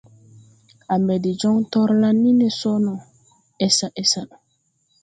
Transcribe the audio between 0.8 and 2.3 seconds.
À mbɛ de joŋ torlan